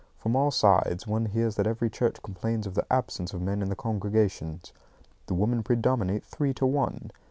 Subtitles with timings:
[0.17, 3.69] From all sides, one hears that every church complains of the absence of men in
[3.69, 4.73] the congregations.
[5.27, 7.11] The women predominate three to one.